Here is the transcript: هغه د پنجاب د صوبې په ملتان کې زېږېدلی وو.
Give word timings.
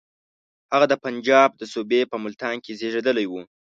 هغه 0.73 0.85
د 0.89 0.93
پنجاب 1.05 1.49
د 1.57 1.63
صوبې 1.73 2.01
په 2.11 2.17
ملتان 2.23 2.55
کې 2.63 2.77
زېږېدلی 2.79 3.25
وو. 3.31 3.41